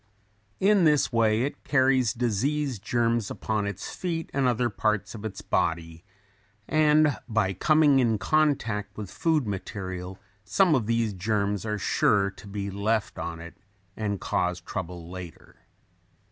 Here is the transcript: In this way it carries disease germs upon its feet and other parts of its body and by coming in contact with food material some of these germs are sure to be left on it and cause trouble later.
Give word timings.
In 0.59 0.83
this 0.83 1.13
way 1.13 1.43
it 1.43 1.63
carries 1.63 2.11
disease 2.11 2.79
germs 2.79 3.29
upon 3.29 3.67
its 3.67 3.93
feet 3.95 4.31
and 4.33 4.47
other 4.47 4.67
parts 4.67 5.13
of 5.13 5.23
its 5.23 5.41
body 5.43 6.03
and 6.67 7.19
by 7.29 7.53
coming 7.53 7.99
in 7.99 8.17
contact 8.17 8.97
with 8.97 9.11
food 9.11 9.45
material 9.45 10.17
some 10.43 10.73
of 10.73 10.87
these 10.87 11.13
germs 11.13 11.67
are 11.67 11.77
sure 11.77 12.31
to 12.31 12.47
be 12.47 12.71
left 12.71 13.19
on 13.19 13.39
it 13.39 13.59
and 13.95 14.19
cause 14.19 14.59
trouble 14.59 15.07
later. 15.07 15.57